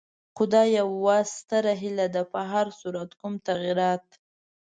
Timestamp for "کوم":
3.19-3.33